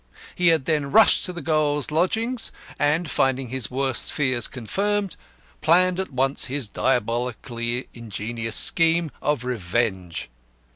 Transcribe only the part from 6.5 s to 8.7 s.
diabolically ingenious